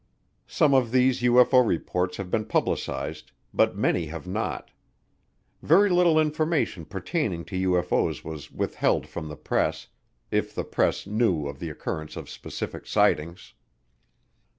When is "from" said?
9.05-9.27